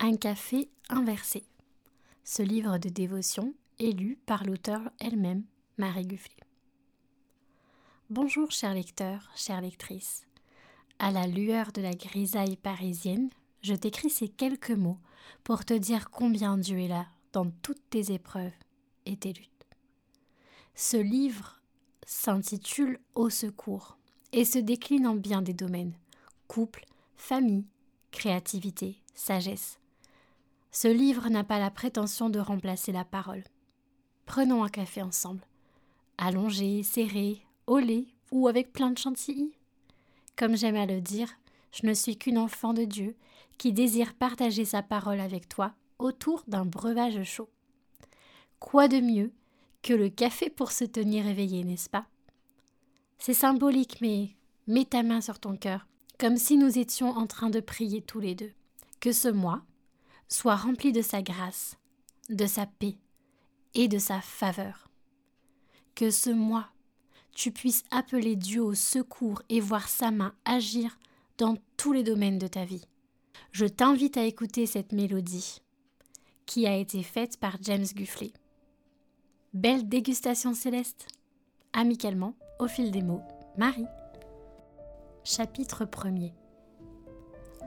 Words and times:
Un 0.00 0.16
café 0.16 0.68
inversé. 0.90 1.42
Ce 2.22 2.40
livre 2.40 2.78
de 2.78 2.88
dévotion 2.88 3.52
est 3.80 3.90
lu 3.90 4.16
par 4.26 4.44
l'auteur 4.44 4.80
elle-même, 5.00 5.42
Marie 5.76 6.06
Gufflet. 6.06 6.44
Bonjour 8.08 8.52
chers 8.52 8.74
lecteurs, 8.74 9.28
chères 9.34 9.60
lectrices. 9.60 10.24
À 11.00 11.10
la 11.10 11.26
lueur 11.26 11.72
de 11.72 11.82
la 11.82 11.94
grisaille 11.94 12.56
parisienne, 12.56 13.28
je 13.62 13.74
t'écris 13.74 14.08
ces 14.08 14.28
quelques 14.28 14.70
mots 14.70 15.00
pour 15.42 15.64
te 15.64 15.74
dire 15.74 16.10
combien 16.10 16.56
Dieu 16.58 16.78
est 16.78 16.88
là 16.88 17.06
dans 17.32 17.50
toutes 17.62 17.90
tes 17.90 18.12
épreuves 18.12 18.52
et 19.04 19.16
tes 19.16 19.32
luttes. 19.32 19.66
Ce 20.76 20.96
livre 20.96 21.60
s'intitule 22.06 23.00
Au 23.16 23.30
secours 23.30 23.98
et 24.30 24.44
se 24.44 24.60
décline 24.60 25.08
en 25.08 25.16
bien 25.16 25.42
des 25.42 25.54
domaines 25.54 25.94
couple, 26.46 26.84
famille, 27.16 27.66
créativité, 28.12 29.02
sagesse. 29.12 29.80
Ce 30.70 30.88
livre 30.88 31.28
n'a 31.28 31.44
pas 31.44 31.58
la 31.58 31.70
prétention 31.70 32.30
de 32.30 32.38
remplacer 32.38 32.92
la 32.92 33.04
parole. 33.04 33.44
Prenons 34.26 34.62
un 34.62 34.68
café 34.68 35.02
ensemble, 35.02 35.46
allongé, 36.18 36.82
serré, 36.82 37.40
au 37.66 37.78
lait 37.78 38.06
ou 38.30 38.48
avec 38.48 38.72
plein 38.72 38.90
de 38.90 38.98
chantilly. 38.98 39.52
Comme 40.36 40.56
j'aime 40.56 40.76
à 40.76 40.86
le 40.86 41.00
dire, 41.00 41.28
je 41.72 41.86
ne 41.86 41.94
suis 41.94 42.16
qu'une 42.16 42.38
enfant 42.38 42.74
de 42.74 42.84
Dieu 42.84 43.16
qui 43.56 43.72
désire 43.72 44.14
partager 44.14 44.64
sa 44.64 44.82
parole 44.82 45.20
avec 45.20 45.48
toi 45.48 45.74
autour 45.98 46.44
d'un 46.46 46.64
breuvage 46.64 47.22
chaud. 47.24 47.48
Quoi 48.60 48.88
de 48.88 49.00
mieux 49.00 49.32
que 49.82 49.92
le 49.94 50.08
café 50.08 50.50
pour 50.50 50.72
se 50.72 50.84
tenir 50.84 51.26
éveillé, 51.26 51.64
n'est-ce 51.64 51.88
pas? 51.88 52.06
C'est 53.18 53.34
symbolique, 53.34 54.00
mais 54.00 54.30
mets 54.66 54.84
ta 54.84 55.02
main 55.02 55.20
sur 55.20 55.38
ton 55.40 55.56
cœur, 55.56 55.86
comme 56.18 56.36
si 56.36 56.56
nous 56.56 56.78
étions 56.78 57.10
en 57.10 57.26
train 57.26 57.50
de 57.50 57.60
prier 57.60 58.02
tous 58.02 58.20
les 58.20 58.34
deux. 58.34 58.52
Que 59.00 59.12
ce 59.12 59.28
mois 59.28 59.62
soit 60.28 60.56
rempli 60.56 60.92
de 60.92 61.02
sa 61.02 61.22
grâce, 61.22 61.76
de 62.28 62.46
sa 62.46 62.66
paix 62.66 62.96
et 63.74 63.88
de 63.88 63.98
sa 63.98 64.20
faveur. 64.20 64.88
Que 65.94 66.10
ce 66.10 66.30
mois 66.30 66.68
tu 67.38 67.52
puisses 67.52 67.84
appeler 67.92 68.34
Dieu 68.34 68.60
au 68.60 68.74
secours 68.74 69.42
et 69.48 69.60
voir 69.60 69.88
sa 69.88 70.10
main 70.10 70.34
agir 70.44 70.98
dans 71.38 71.56
tous 71.76 71.92
les 71.92 72.02
domaines 72.02 72.40
de 72.40 72.48
ta 72.48 72.64
vie. 72.64 72.84
Je 73.52 73.64
t'invite 73.64 74.16
à 74.16 74.24
écouter 74.24 74.66
cette 74.66 74.90
mélodie 74.90 75.62
qui 76.46 76.66
a 76.66 76.76
été 76.76 77.04
faite 77.04 77.36
par 77.36 77.58
James 77.62 77.86
Guffley. 77.94 78.32
Belle 79.54 79.88
dégustation 79.88 80.52
céleste. 80.52 81.06
Amicalement, 81.72 82.34
au 82.58 82.66
fil 82.66 82.90
des 82.90 83.02
mots, 83.02 83.22
Marie. 83.56 83.86
Chapitre 85.22 85.84
1er. 85.84 86.32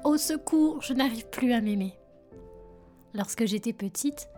Au 0.04 0.18
secours, 0.18 0.82
je 0.82 0.94
n'arrive 0.94 1.30
plus 1.30 1.54
à 1.54 1.62
m'aimer. 1.62 1.94
Lorsque 3.14 3.46
j'étais 3.46 3.74
petite, 3.74 4.30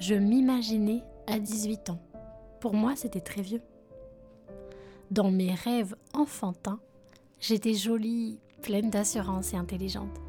je 0.00 0.14
m'imaginais 0.14 1.02
à 1.26 1.38
18 1.38 1.90
ans. 1.90 2.00
Pour 2.60 2.74
moi, 2.74 2.94
c'était 2.94 3.20
très 3.20 3.40
vieux. 3.40 3.62
Dans 5.10 5.30
mes 5.30 5.54
rêves 5.54 5.96
enfantins, 6.12 6.80
j'étais 7.40 7.72
jolie, 7.72 8.38
pleine 8.60 8.90
d'assurance 8.90 9.54
et 9.54 9.56
intelligente. 9.56 10.20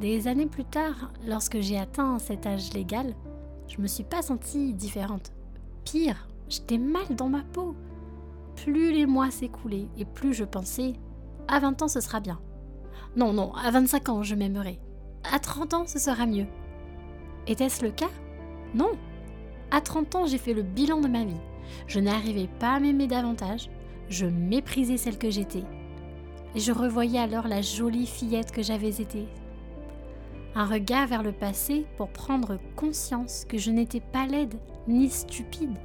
Des 0.00 0.28
années 0.28 0.46
plus 0.46 0.66
tard, 0.66 1.10
lorsque 1.26 1.60
j'ai 1.60 1.78
atteint 1.78 2.18
cet 2.18 2.46
âge 2.46 2.74
légal, 2.74 3.14
je 3.68 3.80
me 3.80 3.86
suis 3.86 4.04
pas 4.04 4.20
sentie 4.20 4.74
différente. 4.74 5.32
Pire, 5.84 6.28
j'étais 6.50 6.78
mal 6.78 7.16
dans 7.16 7.30
ma 7.30 7.42
peau. 7.42 7.74
Plus 8.56 8.92
les 8.92 9.06
mois 9.06 9.30
s'écoulaient 9.30 9.88
et 9.96 10.04
plus 10.04 10.34
je 10.34 10.44
pensais 10.44 10.92
à 11.48 11.60
20 11.60 11.82
ans 11.82 11.88
ce 11.88 12.00
sera 12.00 12.20
bien. 12.20 12.40
Non, 13.16 13.32
non, 13.32 13.54
à 13.54 13.70
25 13.70 14.08
ans 14.10 14.22
je 14.22 14.34
m'aimerai. 14.34 14.78
À 15.32 15.38
30 15.38 15.74
ans 15.74 15.86
ce 15.86 15.98
sera 15.98 16.26
mieux. 16.26 16.46
Était-ce 17.46 17.84
le 17.84 17.90
cas? 17.90 18.10
Non. 18.74 18.92
À 19.70 19.80
30 19.80 20.14
ans 20.14 20.26
j'ai 20.26 20.38
fait 20.38 20.54
le 20.54 20.62
bilan 20.62 21.00
de 21.00 21.08
ma 21.08 21.24
vie. 21.24 21.40
Je 21.86 22.00
n'arrivais 22.00 22.48
pas 22.58 22.74
à 22.74 22.80
m'aimer 22.80 23.06
davantage, 23.06 23.70
je 24.08 24.26
méprisais 24.26 24.96
celle 24.96 25.18
que 25.18 25.30
j'étais. 25.30 25.64
Et 26.54 26.60
je 26.60 26.72
revoyais 26.72 27.18
alors 27.18 27.48
la 27.48 27.62
jolie 27.62 28.06
fillette 28.06 28.52
que 28.52 28.62
j'avais 28.62 29.00
été. 29.00 29.26
Un 30.54 30.66
regard 30.66 31.08
vers 31.08 31.22
le 31.22 31.32
passé 31.32 31.84
pour 31.96 32.08
prendre 32.08 32.58
conscience 32.76 33.44
que 33.48 33.58
je 33.58 33.70
n'étais 33.70 34.00
pas 34.00 34.26
laide 34.26 34.54
ni 34.86 35.10
stupide, 35.10 35.76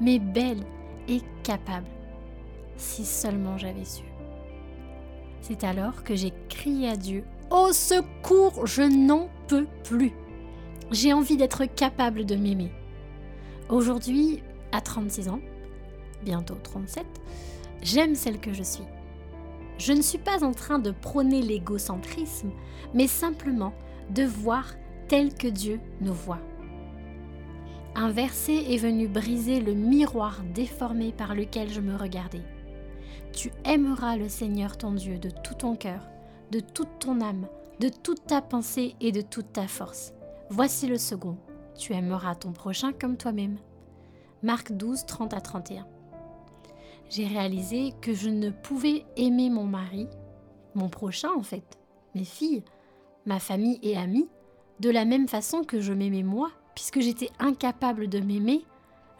mais 0.00 0.18
belle 0.18 0.62
et 1.08 1.22
capable. 1.42 1.88
Si 2.76 3.04
seulement 3.04 3.56
j'avais 3.56 3.84
su. 3.84 4.04
C'est 5.40 5.64
alors 5.64 6.04
que 6.04 6.14
j'ai 6.14 6.32
crié 6.48 6.90
à 6.90 6.96
Dieu 6.96 7.24
Au 7.50 7.72
secours, 7.72 8.66
je 8.66 8.82
n'en 8.82 9.28
peux 9.48 9.66
plus. 9.84 10.12
J'ai 10.90 11.12
envie 11.12 11.36
d'être 11.36 11.66
capable 11.66 12.26
de 12.26 12.34
m'aimer. 12.34 12.72
Aujourd'hui, 13.68 14.42
à 14.72 14.80
36 14.80 15.28
ans, 15.28 15.40
bientôt 16.24 16.56
37, 16.60 17.06
j'aime 17.80 18.16
celle 18.16 18.40
que 18.40 18.52
je 18.52 18.64
suis. 18.64 18.84
Je 19.78 19.92
ne 19.92 20.02
suis 20.02 20.18
pas 20.18 20.42
en 20.42 20.50
train 20.50 20.80
de 20.80 20.90
prôner 20.90 21.42
l'égocentrisme, 21.42 22.50
mais 22.92 23.06
simplement 23.06 23.72
de 24.10 24.24
voir 24.24 24.74
tel 25.06 25.32
que 25.32 25.46
Dieu 25.46 25.78
nous 26.00 26.12
voit. 26.12 26.40
Un 27.94 28.10
verset 28.10 28.72
est 28.72 28.76
venu 28.76 29.06
briser 29.06 29.60
le 29.60 29.74
miroir 29.74 30.42
déformé 30.54 31.12
par 31.12 31.36
lequel 31.36 31.70
je 31.70 31.80
me 31.80 31.94
regardais. 31.94 32.42
Tu 33.32 33.52
aimeras 33.64 34.16
le 34.16 34.28
Seigneur 34.28 34.76
ton 34.76 34.92
Dieu 34.92 35.18
de 35.18 35.30
tout 35.30 35.54
ton 35.54 35.76
cœur, 35.76 36.08
de 36.50 36.58
toute 36.58 36.98
ton 36.98 37.20
âme, 37.20 37.46
de 37.78 37.88
toute 37.88 38.26
ta 38.26 38.42
pensée 38.42 38.96
et 39.00 39.12
de 39.12 39.20
toute 39.20 39.52
ta 39.52 39.68
force. 39.68 40.14
Voici 40.52 40.88
le 40.88 40.98
second. 40.98 41.36
Tu 41.78 41.92
aimeras 41.92 42.34
ton 42.34 42.50
prochain 42.50 42.92
comme 42.92 43.16
toi-même. 43.16 43.58
Marc 44.42 44.72
12, 44.72 45.06
30 45.06 45.32
à 45.32 45.40
31. 45.40 45.86
J'ai 47.08 47.24
réalisé 47.24 47.94
que 48.00 48.12
je 48.12 48.28
ne 48.28 48.50
pouvais 48.50 49.04
aimer 49.16 49.48
mon 49.48 49.62
mari, 49.62 50.08
mon 50.74 50.88
prochain 50.88 51.30
en 51.36 51.44
fait, 51.44 51.78
mes 52.16 52.24
filles, 52.24 52.64
ma 53.26 53.38
famille 53.38 53.78
et 53.82 53.96
amis, 53.96 54.28
de 54.80 54.90
la 54.90 55.04
même 55.04 55.28
façon 55.28 55.62
que 55.62 55.80
je 55.80 55.92
m'aimais 55.92 56.24
moi, 56.24 56.50
puisque 56.74 56.98
j'étais 56.98 57.30
incapable 57.38 58.08
de 58.08 58.18
m'aimer, 58.18 58.64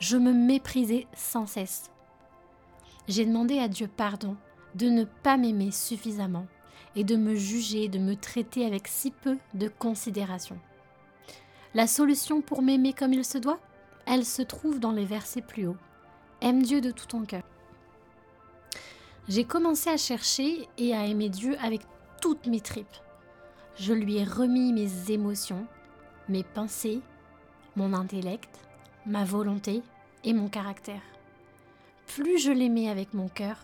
je 0.01 0.17
me 0.17 0.33
méprisais 0.33 1.07
sans 1.15 1.47
cesse. 1.47 1.93
J'ai 3.07 3.25
demandé 3.25 3.61
à 3.61 3.69
Dieu 3.69 3.87
pardon 3.87 4.37
de 4.75 4.89
ne 4.89 5.05
pas 5.05 5.37
m'aimer 5.37 5.71
suffisamment 5.71 6.47
et 6.97 7.05
de 7.05 7.15
me 7.15 7.37
juger, 7.37 7.87
de 7.87 8.01
me 8.01 8.17
traiter 8.17 8.67
avec 8.67 8.89
si 8.89 9.13
peu 9.13 9.39
de 9.55 9.69
considération. 9.69 10.59
La 11.73 11.87
solution 11.87 12.41
pour 12.41 12.63
m'aimer 12.63 12.93
comme 12.93 13.13
il 13.13 13.25
se 13.25 13.39
doit? 13.39 13.61
Elle 14.05 14.25
se 14.25 14.43
trouve 14.43 14.81
dans 14.81 14.91
les 14.91 15.05
versets 15.05 15.41
plus 15.41 15.69
hauts. 15.69 15.77
Aime 16.41 16.63
Dieu 16.63 16.81
de 16.81 16.91
tout 16.91 17.07
ton 17.07 17.25
cœur. 17.25 17.45
J'ai 19.29 19.45
commencé 19.45 19.89
à 19.89 19.97
chercher 19.97 20.69
et 20.79 20.97
à 20.97 21.07
aimer 21.07 21.29
Dieu 21.29 21.57
avec 21.63 21.83
toutes 22.21 22.47
mes 22.47 22.61
tripes. 22.61 22.87
Je 23.77 23.93
lui 23.93 24.17
ai 24.17 24.25
remis 24.25 24.73
mes 24.73 25.13
émotions, 25.13 25.65
mes 26.29 26.43
pensées, 26.43 27.01
mon 27.77 27.95
intellect, 27.95 28.59
ma 29.07 29.25
volonté 29.25 29.83
et 30.25 30.33
mon 30.33 30.49
caractère. 30.49 31.03
Plus 32.09 32.39
je 32.39 32.51
l'aimais 32.51 32.89
avec 32.89 33.15
mon 33.15 33.29
cœur, 33.29 33.57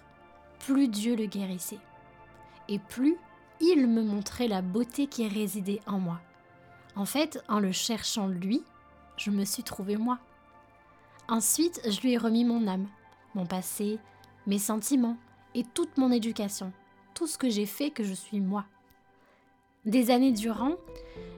plus 0.60 0.86
Dieu 0.86 1.16
le 1.16 1.26
guérissait. 1.26 1.80
Et 2.68 2.78
plus 2.78 3.16
il 3.60 3.88
me 3.88 4.02
montrait 4.02 4.48
la 4.48 4.62
beauté 4.62 5.08
qui 5.08 5.26
résidait 5.26 5.80
en 5.86 5.98
moi. 5.98 6.20
En 6.96 7.04
fait, 7.04 7.42
en 7.48 7.60
le 7.60 7.72
cherchant 7.72 8.26
lui, 8.26 8.62
je 9.16 9.30
me 9.30 9.44
suis 9.44 9.62
trouvé 9.62 9.96
moi. 9.96 10.18
Ensuite, 11.28 11.80
je 11.88 12.00
lui 12.00 12.12
ai 12.12 12.18
remis 12.18 12.44
mon 12.44 12.66
âme, 12.66 12.88
mon 13.34 13.46
passé, 13.46 13.98
mes 14.46 14.58
sentiments 14.58 15.16
et 15.54 15.64
toute 15.64 15.98
mon 15.98 16.10
éducation, 16.10 16.72
tout 17.14 17.26
ce 17.26 17.38
que 17.38 17.50
j'ai 17.50 17.66
fait 17.66 17.90
que 17.90 18.04
je 18.04 18.14
suis 18.14 18.40
moi. 18.40 18.64
Des 19.84 20.10
années 20.10 20.32
durant, 20.32 20.76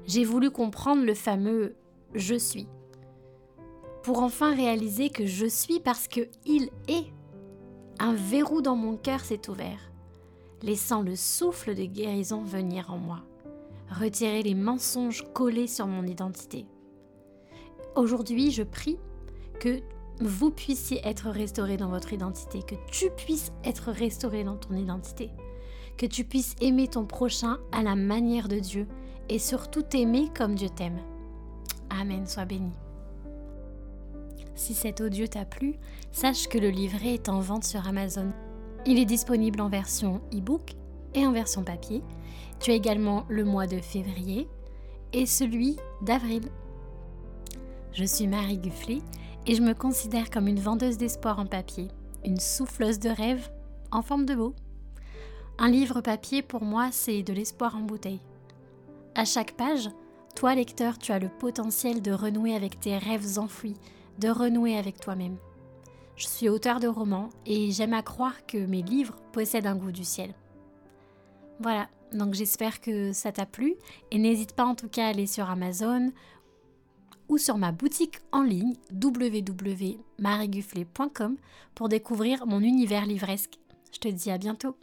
j'ai 0.06 0.24
voulu 0.24 0.50
comprendre 0.50 1.04
le 1.04 1.14
fameux 1.14 1.76
je 2.14 2.34
suis, 2.34 2.66
pour 4.02 4.22
enfin 4.22 4.54
réaliser 4.54 5.10
que 5.10 5.26
je 5.26 5.46
suis 5.46 5.80
parce 5.80 6.08
que 6.08 6.28
il 6.46 6.70
est. 6.88 7.12
Un 7.98 8.14
verrou 8.14 8.62
dans 8.62 8.76
mon 8.76 8.96
cœur 8.96 9.20
s'est 9.20 9.50
ouvert, 9.50 9.90
laissant 10.62 11.02
le 11.02 11.16
souffle 11.16 11.74
de 11.74 11.84
guérison 11.84 12.42
venir 12.42 12.90
en 12.90 12.96
moi, 12.96 13.22
retirer 13.90 14.42
les 14.42 14.54
mensonges 14.54 15.24
collés 15.32 15.66
sur 15.66 15.86
mon 15.86 16.04
identité. 16.04 16.66
Aujourd'hui, 17.96 18.50
je 18.50 18.62
prie 18.62 18.98
que 19.60 19.80
vous 20.20 20.50
puissiez 20.50 21.00
être 21.04 21.30
restauré 21.30 21.76
dans 21.76 21.88
votre 21.88 22.12
identité, 22.12 22.62
que 22.62 22.74
tu 22.90 23.10
puisses 23.10 23.52
être 23.64 23.90
restauré 23.90 24.44
dans 24.44 24.56
ton 24.56 24.74
identité, 24.74 25.30
que 25.96 26.06
tu 26.06 26.24
puisses 26.24 26.54
aimer 26.60 26.88
ton 26.88 27.04
prochain 27.06 27.58
à 27.72 27.82
la 27.82 27.96
manière 27.96 28.48
de 28.48 28.58
Dieu 28.58 28.86
et 29.28 29.38
surtout 29.38 29.82
t'aimer 29.82 30.28
comme 30.36 30.54
Dieu 30.54 30.68
t'aime. 30.68 31.00
Amen, 31.90 32.26
sois 32.26 32.44
béni. 32.44 32.72
Si 34.54 34.74
cet 34.74 35.00
audio 35.00 35.26
t'a 35.26 35.44
plu, 35.44 35.76
sache 36.10 36.48
que 36.48 36.58
le 36.58 36.70
livret 36.70 37.14
est 37.14 37.28
en 37.28 37.40
vente 37.40 37.64
sur 37.64 37.86
Amazon. 37.86 38.32
Il 38.86 38.98
est 38.98 39.04
disponible 39.04 39.60
en 39.60 39.68
version 39.68 40.20
e-book 40.34 40.74
et 41.14 41.26
en 41.26 41.32
version 41.32 41.62
papier. 41.62 42.02
Tu 42.60 42.70
as 42.70 42.74
également 42.74 43.24
le 43.28 43.44
mois 43.44 43.66
de 43.66 43.78
février 43.78 44.48
et 45.12 45.26
celui 45.26 45.76
d'avril. 46.02 46.42
Je 47.92 48.04
suis 48.04 48.26
Marie 48.26 48.58
Gufflet 48.58 49.00
et 49.46 49.54
je 49.54 49.62
me 49.62 49.74
considère 49.74 50.30
comme 50.30 50.48
une 50.48 50.60
vendeuse 50.60 50.98
d'espoir 50.98 51.38
en 51.38 51.46
papier, 51.46 51.88
une 52.24 52.40
souffleuse 52.40 52.98
de 52.98 53.08
rêves 53.08 53.50
en 53.90 54.02
forme 54.02 54.26
de 54.26 54.34
beau. 54.34 54.54
Un 55.58 55.70
livre 55.70 56.00
papier 56.00 56.42
pour 56.42 56.62
moi, 56.62 56.90
c'est 56.92 57.22
de 57.22 57.32
l'espoir 57.32 57.76
en 57.76 57.80
bouteille. 57.80 58.20
À 59.14 59.24
chaque 59.24 59.52
page, 59.56 59.88
toi 60.36 60.54
lecteur, 60.54 60.98
tu 60.98 61.10
as 61.10 61.18
le 61.18 61.28
potentiel 61.28 62.02
de 62.02 62.12
renouer 62.12 62.54
avec 62.54 62.78
tes 62.78 62.96
rêves 62.96 63.38
enfouis, 63.38 63.74
de 64.18 64.28
renouer 64.28 64.76
avec 64.76 65.00
toi-même. 65.00 65.36
Je 66.14 66.26
suis 66.26 66.48
auteur 66.48 66.78
de 66.78 66.88
romans 66.88 67.30
et 67.46 67.72
j'aime 67.72 67.94
à 67.94 68.02
croire 68.02 68.46
que 68.46 68.58
mes 68.58 68.82
livres 68.82 69.16
possèdent 69.32 69.66
un 69.66 69.76
goût 69.76 69.92
du 69.92 70.04
ciel. 70.04 70.34
Voilà, 71.60 71.88
donc 72.12 72.34
j'espère 72.34 72.80
que 72.80 73.12
ça 73.12 73.30
t'a 73.32 73.46
plu 73.46 73.74
et 74.10 74.18
n'hésite 74.18 74.52
pas 74.52 74.64
en 74.64 74.74
tout 74.74 74.88
cas 74.88 75.06
à 75.06 75.08
aller 75.08 75.26
sur 75.26 75.50
Amazon 75.50 76.12
ou 77.28 77.38
sur 77.38 77.58
ma 77.58 77.72
boutique 77.72 78.20
en 78.32 78.42
ligne 78.42 78.74
www.marigufflet.com 78.92 81.36
pour 81.74 81.88
découvrir 81.88 82.46
mon 82.46 82.60
univers 82.60 83.06
livresque. 83.06 83.58
Je 83.92 83.98
te 83.98 84.08
dis 84.08 84.30
à 84.30 84.38
bientôt. 84.38 84.76